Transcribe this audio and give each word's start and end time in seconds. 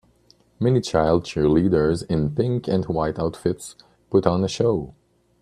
Many 0.59 0.81
child 0.81 1.25
cheerleaders 1.25 2.03
in 2.09 2.33
pink 2.33 2.67
and 2.67 2.83
white 2.87 3.19
outfits 3.19 3.75
put 4.09 4.25
on 4.25 4.43
a 4.43 4.47
show. 4.47 4.95